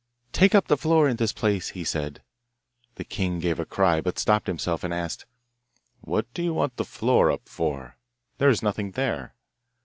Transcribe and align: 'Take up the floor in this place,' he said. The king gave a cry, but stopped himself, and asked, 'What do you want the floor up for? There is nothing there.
'Take 0.31 0.55
up 0.55 0.67
the 0.67 0.75
floor 0.77 1.07
in 1.07 1.17
this 1.17 1.31
place,' 1.31 1.69
he 1.77 1.83
said. 1.83 2.23
The 2.95 3.03
king 3.03 3.37
gave 3.37 3.59
a 3.59 3.67
cry, 3.67 4.01
but 4.01 4.17
stopped 4.17 4.47
himself, 4.47 4.83
and 4.83 4.91
asked, 4.91 5.27
'What 5.99 6.25
do 6.33 6.41
you 6.41 6.55
want 6.55 6.77
the 6.77 6.85
floor 6.85 7.29
up 7.31 7.47
for? 7.47 7.97
There 8.39 8.49
is 8.49 8.63
nothing 8.63 8.93
there. 8.93 9.35